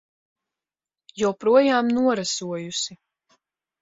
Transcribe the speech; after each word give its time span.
Joprojām 1.21 1.93
norasojusi. 2.01 3.01